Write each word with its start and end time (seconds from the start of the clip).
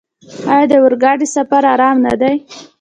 آیا 0.51 0.65
د 0.71 0.73
اورګاډي 0.81 1.27
سفر 1.35 1.63
ارام 1.73 1.97
نه 2.05 2.13
دی؟ 2.21 2.35